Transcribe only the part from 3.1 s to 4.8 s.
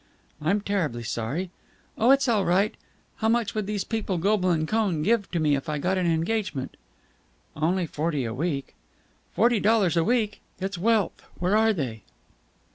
How much would these people Goble and